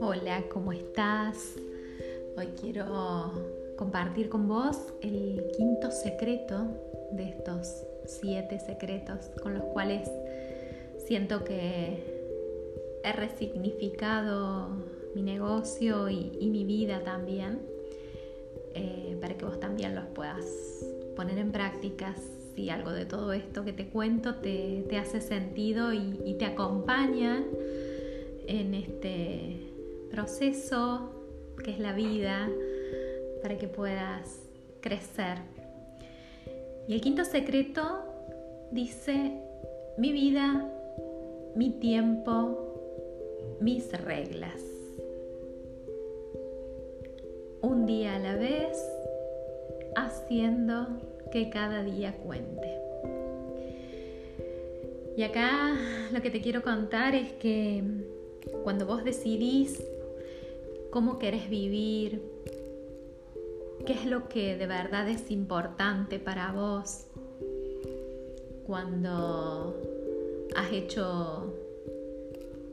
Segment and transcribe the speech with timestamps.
[0.00, 1.56] Hola, ¿cómo estás?
[2.38, 3.32] Hoy quiero
[3.76, 6.68] compartir con vos el quinto secreto
[7.10, 10.10] de estos siete secretos con los cuales
[11.04, 12.02] siento que
[13.04, 14.70] he resignificado
[15.14, 17.60] mi negocio y, mi vida también,
[18.74, 20.46] eh, para que vos también los puedas
[21.14, 22.14] poner en práctica
[22.56, 27.44] si algo de todo esto que te cuento te, hace sentido y, te acompañan
[28.46, 29.60] en este
[30.10, 31.10] proceso
[31.62, 32.48] que es la vida
[33.42, 34.40] para que puedas
[34.80, 35.38] crecer.
[36.88, 38.04] Y el quinto secreto
[38.70, 39.32] dice,
[39.98, 40.66] mi vida,
[41.54, 44.62] mi tiempo, mis reglas.
[47.60, 48.78] Un día a la vez,
[49.96, 52.72] haciendo que cada día cuente.
[55.16, 55.76] Y acá
[56.12, 57.82] lo que te quiero contar es que
[58.62, 59.82] cuando vos decidís
[60.90, 62.22] cómo querés vivir,
[63.86, 67.06] qué es lo que de verdad es importante para vos,
[68.66, 69.74] cuando
[70.56, 71.54] has hecho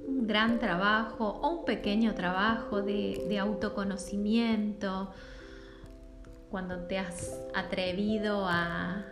[0.08, 5.10] un gran trabajo o un pequeño trabajo de, autoconocimiento,
[6.54, 9.04] cuando te has atrevido a,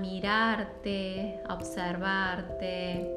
[0.00, 3.08] mirarte, a observarte,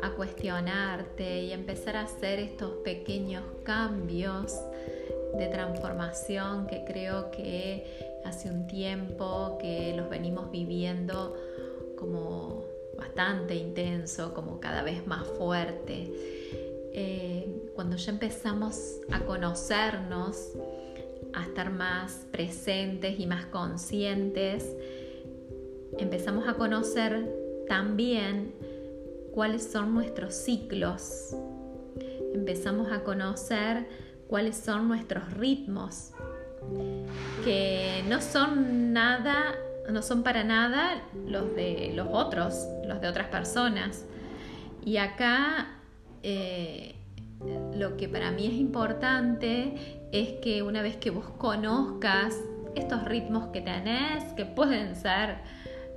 [0.00, 4.56] a cuestionarte y empezar a hacer estos pequeños cambios
[5.36, 11.36] de transformación que creo que hace un tiempo que los venimos viviendo
[11.98, 12.66] como
[12.96, 16.08] bastante intenso, como cada vez más fuerte.
[16.94, 20.52] Eh, cuando ya empezamos a conocernos,
[21.34, 24.76] a estar más presentes y más conscientes,
[25.98, 27.28] empezamos a conocer
[27.68, 28.54] también
[29.32, 31.36] cuáles son nuestros ciclos.
[32.34, 33.86] Empezamos a conocer
[34.28, 36.12] cuáles son nuestros ritmos,
[37.44, 39.54] que no son nada
[39.90, 44.04] no son para nada los de los otros, los de otras personas.
[44.84, 45.78] Y acá
[46.22, 46.94] eh,
[47.74, 52.36] lo que para mí es importante es que una vez que vos conozcas
[52.74, 55.38] estos ritmos que tenés, que pueden ser,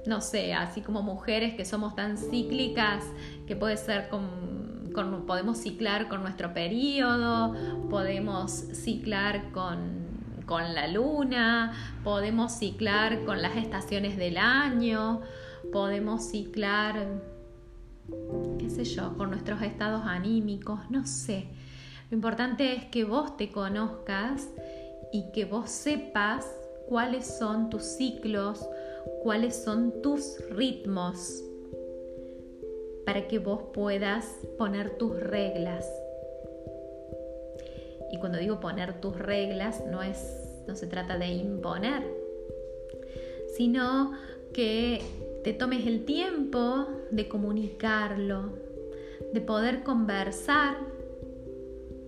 [0.05, 3.03] no sé, así como mujeres que somos tan cíclicas,
[3.47, 4.93] que puede ser con,
[5.27, 7.53] podemos ciclar con nuestro periodo,
[7.89, 10.05] podemos ciclar con
[10.45, 11.73] con la luna,
[12.03, 15.21] podemos ciclar con las estaciones del año,
[15.71, 17.07] podemos ciclar,
[18.59, 21.47] qué sé yo, con nuestros estados anímicos, no sé.
[22.09, 24.49] Lo importante es que vos te conozcas
[25.11, 26.47] y que vos sepas
[26.87, 28.67] cuáles son tus ciclos,
[29.23, 31.43] cuáles son tus ritmos,
[33.05, 34.25] para que vos puedas
[34.57, 35.85] poner tus reglas
[38.11, 42.03] y cuando digo poner tus reglas, no, es, no se trata de imponer,
[43.57, 44.13] sino
[44.53, 45.01] que
[45.45, 48.57] te tomes el tiempo de comunicarlo,
[49.31, 50.75] de poder conversar,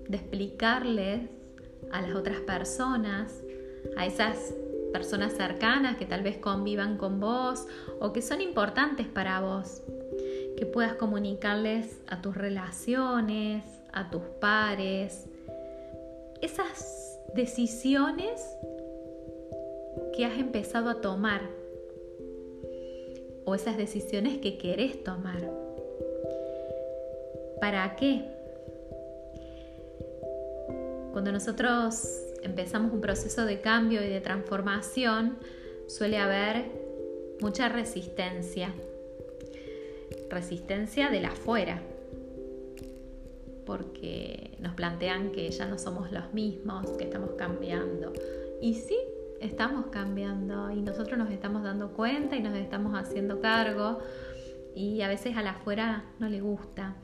[0.08, 1.22] de explicarles
[1.92, 3.44] a las otras personas,
[3.96, 4.56] a esas
[4.92, 7.68] personas cercanas que tal vez convivan con vos
[8.00, 9.84] o que son importantes para vos,
[10.58, 15.28] que puedas comunicarles a tus relaciones, a tus pares,
[16.42, 18.42] esas decisiones
[20.16, 21.57] que has empezado a tomar
[23.48, 25.50] o esas decisiones que querés tomar.
[27.62, 28.26] ¿Para qué?
[31.14, 35.38] Cuando nosotros empezamos un proceso de cambio y de transformación,
[35.88, 36.66] suele haber
[37.40, 38.74] mucha resistencia.
[40.30, 41.82] Resistencia de la afuera,
[43.66, 48.12] porque nos plantean que ya no somos los mismos, que estamos cambiando.
[48.62, 48.98] Y sí,
[49.42, 54.00] estamos cambiando y nosotros nos estamos dando cuenta y nos estamos haciendo cargo
[54.76, 56.96] y a veces a la afuera no le gusta.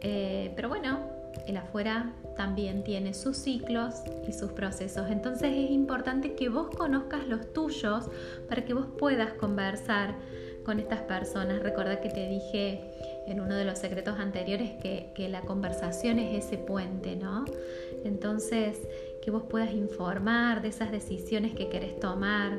[0.00, 0.98] Eh, pero bueno,
[1.46, 3.94] el afuera también tiene sus ciclos
[4.26, 5.10] y sus procesos.
[5.10, 8.06] Entonces es importante que vos conozcas los tuyos
[8.48, 10.16] para que vos puedas conversar
[10.64, 11.62] con estas personas.
[11.62, 12.80] Recuerda que te dije
[13.26, 17.44] en uno de los secretos anteriores que, que, la conversación es ese puente, ¿no?
[18.04, 18.80] Entonces,
[19.22, 22.58] que vos puedas informar de esas decisiones que querés tomar,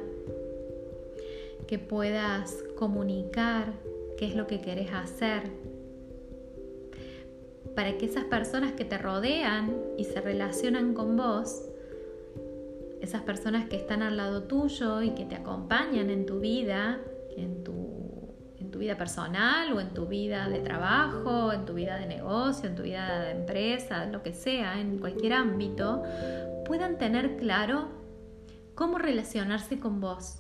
[1.68, 3.74] que puedas comunicar
[4.18, 5.44] qué es lo que querés hacer,
[7.76, 11.64] para que esas personas que te rodean y se relacionan con vos,
[13.02, 17.02] esas personas que están al lado tuyo y que te acompañan en tu vida,
[17.36, 17.94] en tu
[18.74, 22.76] tu vida personal o en tu vida de trabajo, en tu vida de negocio, en
[22.76, 26.02] tu vida de empresa, lo que sea, en cualquier ámbito,
[26.66, 27.90] puedan tener claro
[28.76, 30.40] cómo relacionarse con vos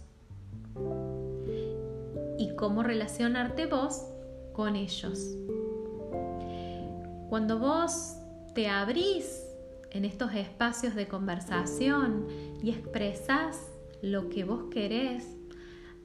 [2.38, 4.06] y cómo relacionarte vos
[4.54, 5.36] con ellos.
[7.30, 8.16] Cuando vos
[8.54, 9.44] te abrís
[9.92, 12.28] en estos espacios de conversación
[12.62, 13.72] y expresás
[14.02, 15.25] lo que vos querés,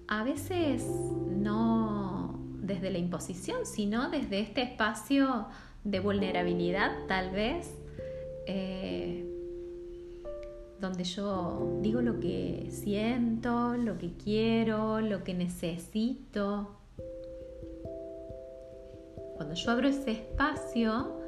[0.06, 5.46] a veces no desde la imposición, sino desde este espacio
[5.84, 7.74] de vulnerabilidad tal vez,
[8.46, 9.37] eh,
[10.80, 16.76] donde yo digo lo que siento, lo que quiero, lo que necesito.
[19.36, 21.18] Cuando yo abro ese espacio,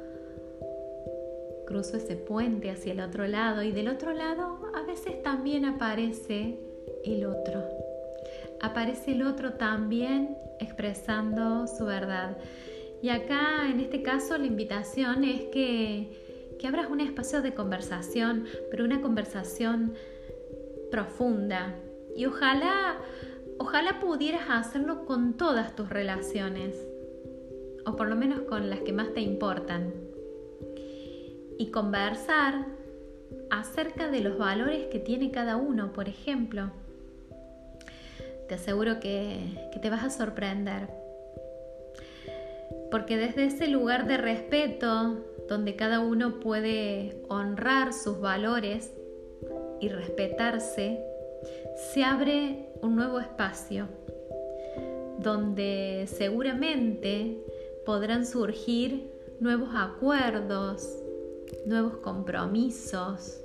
[1.65, 6.59] cruzo ese puente hacia el otro lado y del otro lado a veces también aparece
[7.05, 7.63] el otro.
[8.61, 12.37] Aparece el otro también expresando su verdad.
[13.01, 16.20] Y acá en este caso la invitación es que,
[16.61, 19.95] que abras un espacio de conversación, pero una conversación
[20.91, 21.75] profunda.
[22.15, 22.97] Y ojalá,
[23.57, 26.75] ojalá pudieras hacerlo con todas tus relaciones,
[27.83, 29.91] o por lo menos con las que más te importan
[31.57, 32.65] y conversar
[33.49, 36.71] acerca de los valores que tiene cada uno, por ejemplo.
[38.47, 40.89] Te aseguro que, te vas a sorprender.
[42.91, 48.93] Porque desde ese lugar de respeto, donde cada uno puede honrar sus valores
[49.81, 51.03] y respetarse,
[51.93, 53.89] se abre un nuevo espacio
[55.19, 57.43] donde seguramente
[57.85, 59.11] podrán surgir
[59.41, 60.87] nuevos acuerdos,
[61.65, 63.41] nuevos compromisos.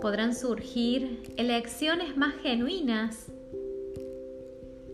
[0.00, 3.26] Podrán surgir elecciones más genuinas,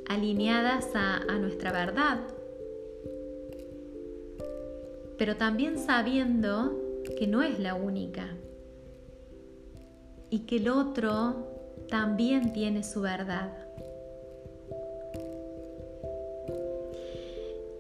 [0.09, 2.21] alineadas a, nuestra verdad,
[5.19, 6.77] pero también sabiendo
[7.19, 8.29] que no es la única
[10.31, 11.47] y que el otro
[11.89, 13.53] también tiene su verdad.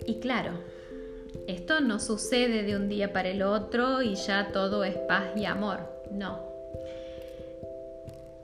[0.06, 0.52] Y claro,
[1.48, 5.44] esto no sucede de un día para el otro y ya todo es paz y
[5.44, 5.80] amor,
[6.12, 6.40] no.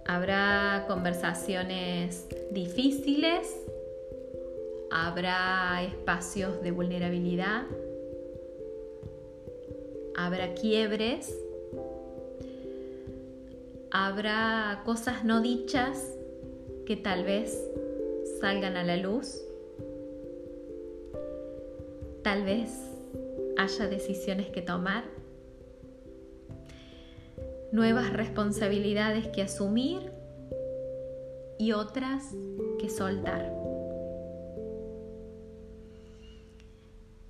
[0.04, 3.48] Habrá conversaciones difíciles,
[4.90, 7.62] habrá espacios de vulnerabilidad,
[10.16, 11.36] habrá quiebres,
[13.90, 16.16] habrá cosas no dichas
[16.86, 17.58] que tal vez
[18.40, 19.42] salgan a la luz,
[22.22, 22.70] tal vez
[23.56, 25.04] haya decisiones que tomar,
[27.70, 30.12] nuevas responsabilidades que asumir
[31.58, 32.34] y otras
[32.78, 33.52] que soltar.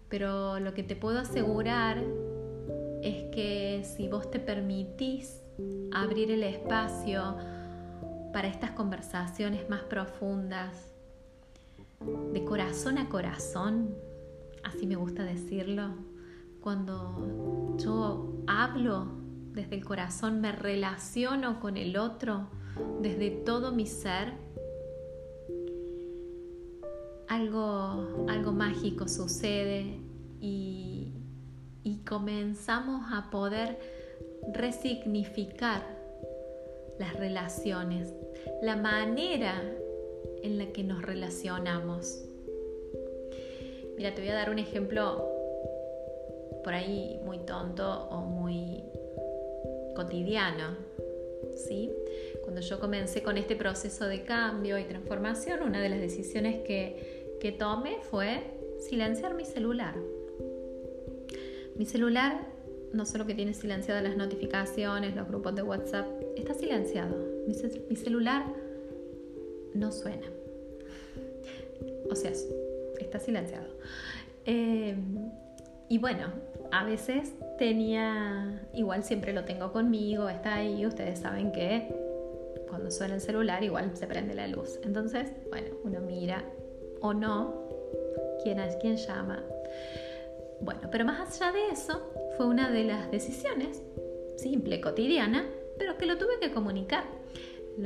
[0.08, 2.02] Pero lo que te puedo asegurar
[3.02, 5.40] es que si vos te permitís
[5.92, 7.36] abrir el espacio
[8.32, 10.92] para estas conversaciones más profundas,
[12.32, 13.94] de corazón a corazón,
[14.64, 15.94] así me gusta decirlo,
[16.60, 19.06] cuando yo hablo
[19.52, 22.48] desde el corazón, me relaciono con el otro
[23.00, 24.32] desde todo mi ser,
[27.28, 29.98] algo, algo mágico sucede
[30.40, 30.91] y,
[31.84, 33.78] y comenzamos a poder
[34.52, 35.82] resignificar
[36.98, 38.12] las relaciones,
[38.62, 39.60] la manera
[40.42, 42.24] en la que nos relacionamos.
[43.96, 45.28] Mira, te voy a dar un ejemplo
[46.64, 48.84] por ahí muy tonto o muy
[49.94, 50.76] cotidiano.
[51.54, 51.90] ¿sí?
[52.42, 57.36] Cuando yo comencé con este proceso de cambio y transformación, una de las decisiones que,
[57.40, 58.42] que tomé fue
[58.78, 59.94] silenciar mi celular.
[61.76, 62.46] Mi celular
[62.92, 67.16] no solo que tiene silenciadas las notificaciones, los grupos de WhatsApp, está silenciado.
[67.46, 68.44] Mi, celular
[69.74, 70.26] no suena.
[72.10, 72.32] O sea,
[73.00, 73.66] está silenciado.
[74.44, 74.94] Eh,
[75.88, 76.26] y bueno,
[76.70, 81.88] a veces tenía, igual siempre lo tengo conmigo, está ahí, ustedes saben que
[82.68, 84.78] cuando suena el celular igual se prende la luz.
[84.82, 86.44] Entonces, bueno, uno mira
[87.00, 87.68] o no
[88.42, 89.42] quién, quién llama.
[90.62, 93.82] Bueno, pero más allá de eso, fue una de las decisiones,
[94.36, 95.44] simple, cotidiana,
[95.76, 97.04] pero que lo tuve que comunicar.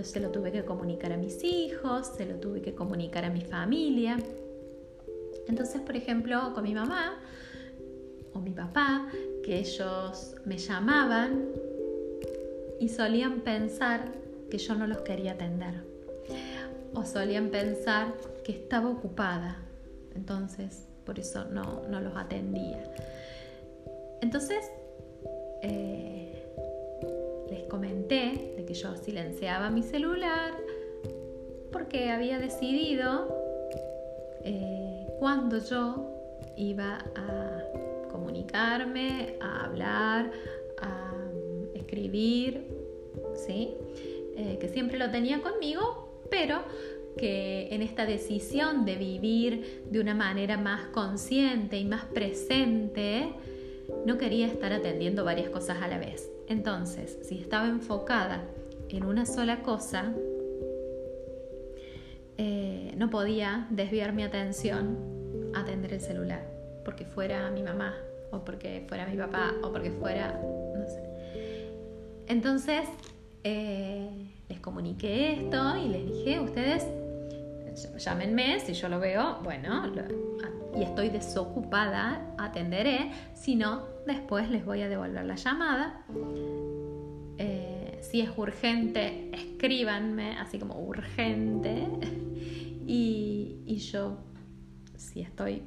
[0.02, 3.40] Se lo tuve que comunicar a mis hijos, se lo tuve que comunicar a mi
[3.40, 4.16] familia.
[5.48, 7.18] Entonces, por ejemplo, con mi mamá,
[8.34, 9.08] o mi papá,
[9.42, 11.46] que ellos me llamaban
[12.78, 14.12] y solían pensar
[14.50, 15.84] que yo no los quería atender.
[16.92, 18.12] O solían pensar
[18.44, 19.62] que estaba ocupada.
[20.14, 22.82] Entonces, por eso no, los atendía.
[24.20, 24.70] Entonces,
[25.62, 26.44] eh,
[27.48, 30.52] les comenté de que yo silenciaba mi celular
[31.72, 33.28] porque había decidido
[34.44, 36.12] eh, cuando yo
[36.56, 37.62] iba a
[38.10, 40.30] comunicarme, a hablar,
[40.80, 41.12] a
[41.74, 42.66] escribir,
[43.34, 43.74] ¿sí?
[44.36, 46.62] Eh, que siempre lo tenía conmigo, pero
[47.18, 53.32] que en esta decisión de vivir de una manera más consciente y más presente,
[54.04, 56.30] no quería estar atendiendo varias cosas a la vez.
[56.48, 58.44] Entonces, si estaba enfocada
[58.88, 60.12] en una sola cosa,
[62.38, 66.46] eh, no podía desviar mi atención a atender el celular,
[66.84, 67.96] porque fuera mi mamá,
[68.30, 70.38] o porque fuera mi papá, o porque fuera,
[70.76, 71.02] no sé.
[72.28, 72.82] Entonces,
[73.42, 74.08] eh,
[74.48, 76.86] les comuniqué esto y les dije, ustedes
[77.98, 79.92] llámenme, si yo lo veo, bueno,
[80.76, 86.04] y estoy desocupada, atenderé, si no, después les voy a devolver la llamada.
[87.38, 91.86] Eh, si es urgente, escríbanme, así como urgente.
[92.88, 94.16] Y, y yo,
[94.96, 95.64] si estoy,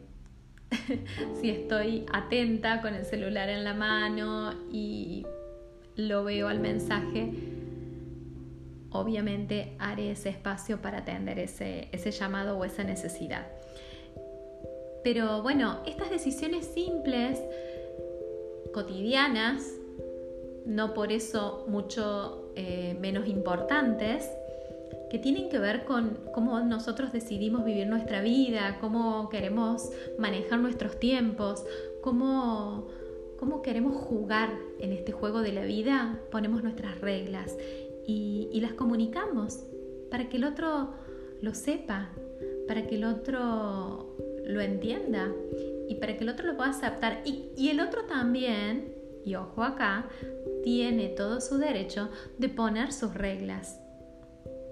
[1.42, 5.26] si estoy atenta con el celular en la mano y
[5.98, 7.59] lo veo al mensaje,
[8.92, 13.48] obviamente haré ese espacio para atender ese, ese llamado o esa necesidad.
[15.04, 17.42] Pero bueno, estas decisiones simples,
[18.74, 19.64] cotidianas,
[20.66, 24.30] no por eso mucho eh, menos importantes,
[25.10, 31.00] que tienen que ver con cómo nosotros decidimos vivir nuestra vida, cómo queremos manejar nuestros
[31.00, 31.66] tiempos,
[32.02, 32.88] cómo,
[33.40, 37.56] cómo queremos jugar en este juego de la vida, ponemos nuestras reglas
[38.10, 39.64] y, las comunicamos
[40.10, 40.94] para que el otro
[41.42, 42.10] lo sepa,
[42.68, 45.32] para que el otro lo entienda
[45.88, 47.22] y para que el otro lo pueda aceptar.
[47.26, 50.10] Y, y, el otro también, y ojo acá,
[50.64, 53.80] tiene todo su derecho de poner sus reglas,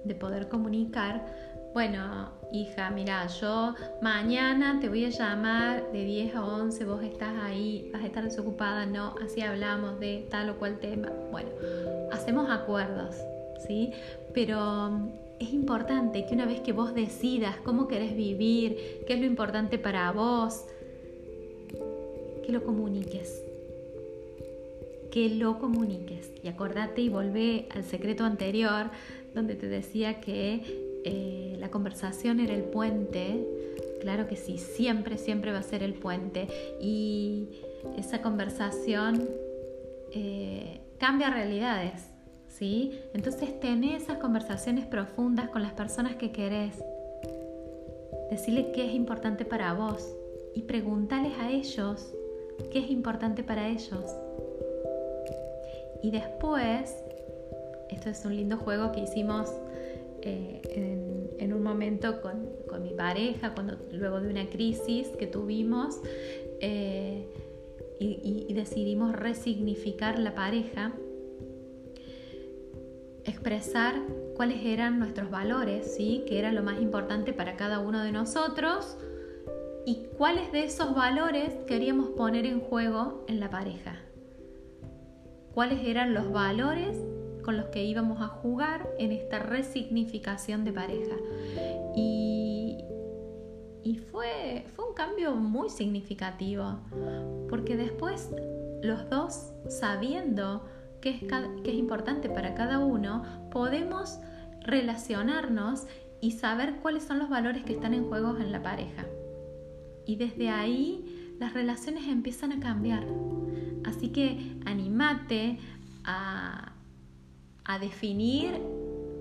[0.04, 1.26] de poder comunicar.
[1.74, 7.34] Bueno, hija, mira, yo mañana te voy a llamar de 10 a 11, vos estás
[7.42, 11.12] ahí, vas a estar desocupada, no, así hablamos de tal o cual tema.
[11.32, 11.50] Bueno,
[12.12, 13.16] hacemos acuerdos,
[13.68, 13.92] ¿sí?
[14.34, 19.20] Pero mm, es importante que una vez que vos decidas cómo querés vivir, qué es
[19.20, 20.66] lo importante para vos,
[22.46, 23.44] que lo comuniques.
[25.12, 26.32] Que lo comuniques.
[26.44, 28.90] Y acordate y volvé al secreto anterior
[29.34, 33.46] donde te decía que eh, la conversación era el puente.
[34.02, 36.48] Claro que sí, siempre, siempre va a ser el puente.
[36.80, 37.50] Y
[37.98, 39.28] esa conversación
[40.14, 42.08] eh, cambia realidades
[42.58, 43.00] ¿sí?
[43.14, 46.84] Entonces tené esas conversaciones profundas con las personas que querés.
[48.32, 50.16] Decirle qué es importante para vos
[50.54, 52.14] y preguntales a ellos
[52.72, 54.04] qué es importante para ellos.
[56.02, 56.96] Y después,
[57.90, 59.52] esto es un lindo juego que hicimos
[60.28, 66.02] eh, en, un momento con, mi pareja, cuando, luego de una crisis que tuvimos,
[66.60, 67.28] eh,
[68.00, 70.94] y decidimos resignificar la pareja
[73.28, 73.96] expresar
[74.36, 76.24] cuáles eran nuestros valores, ¿sí?
[76.28, 78.98] que era lo más importante para cada uno de nosotros
[79.86, 83.98] y cuáles de esos valores queríamos poner en juego en la pareja.
[85.54, 86.98] Cuáles eran los valores
[87.48, 91.16] con los que íbamos a jugar en esta resignificación de pareja.
[91.96, 92.84] Y,
[93.84, 96.82] y fue, fue un cambio muy significativo,
[97.48, 98.30] porque después
[98.84, 100.66] los dos, sabiendo
[101.00, 101.20] que es,
[101.64, 104.20] que es importante para cada uno, podemos
[104.60, 105.88] relacionarnos
[106.20, 109.06] y saber cuáles son los valores que están en juego en la pareja.
[110.06, 113.06] Y desde ahí las relaciones empiezan a cambiar.
[113.86, 115.60] Así que animate
[116.04, 116.74] a,
[117.68, 118.60] a definir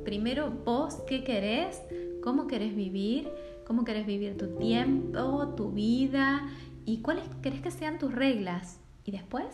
[0.05, 1.83] primero vos qué querés,
[2.23, 3.29] cómo querés vivir,
[3.67, 6.49] cómo querés vivir tu tiempo, tu vida
[6.85, 8.79] y cuáles querés que sean tus reglas.
[9.05, 9.45] Y después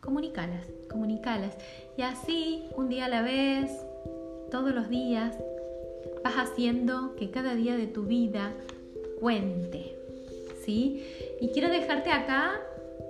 [0.00, 1.56] comunícalas, comunícalas.
[1.96, 3.70] Y así, un día a la vez,
[4.50, 5.34] todos los días,
[6.22, 8.52] vas haciendo que cada día de tu vida
[9.18, 9.96] cuente.
[10.64, 11.02] ¿Sí?
[11.40, 12.52] Y quiero dejarte acá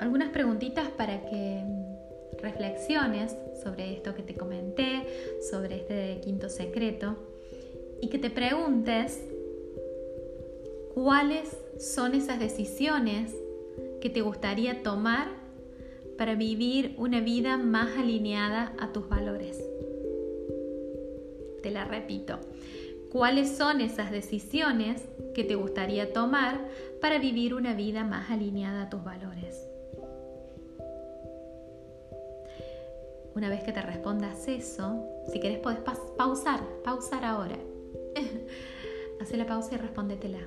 [0.01, 1.63] algunas preguntitas para que
[2.41, 5.07] reflexiones sobre esto que te comenté,
[5.51, 7.17] sobre este quinto secreto,
[8.01, 9.23] y que te preguntes
[10.95, 13.35] cuáles son esas decisiones
[14.01, 15.29] que te gustaría tomar
[16.19, 19.63] para vivir una vida más alineada a tus valores.
[21.63, 22.39] Te la repito.
[23.11, 25.03] ¿Cuáles son esas decisiones
[25.35, 26.67] que te gustaría tomar
[27.01, 29.72] para vivir una vida más alineada a tus valores?
[33.35, 35.79] Una vez que te respondas eso, si querés podés
[36.17, 37.57] pausar, pausar ahora.
[39.21, 40.41] Haz la pausa y respóndetela.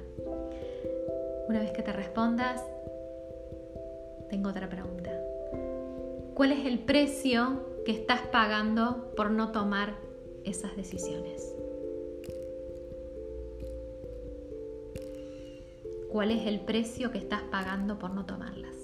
[1.47, 2.63] Una vez que te respondas,
[4.29, 5.11] tengo otra pregunta.
[6.33, 9.95] ¿Cuál es el precio que estás pagando por no tomar
[10.43, 11.55] esas decisiones?
[16.11, 18.74] ¿Cuál es el precio que estás pagando por no tomarlas?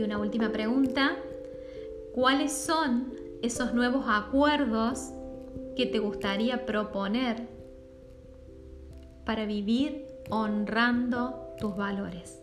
[0.00, 1.14] Y una última pregunta,
[2.14, 5.10] ¿cuáles son esos nuevos acuerdos
[5.76, 7.36] que te gustaría proponer
[9.26, 12.40] para vivir honrando tus valores?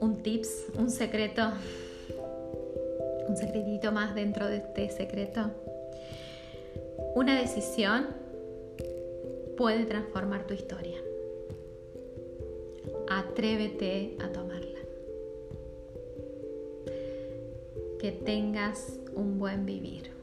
[0.00, 1.52] Un tips, un secreto,
[3.28, 5.52] un secretito más dentro de este secreto.
[7.14, 8.17] Una decisión
[9.58, 10.98] puede transformar tu historia.
[13.08, 14.78] Atrévete a tomarla.
[17.98, 20.17] Que tengas un buen vivir.